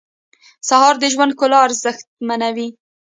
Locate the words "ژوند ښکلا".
1.13-1.59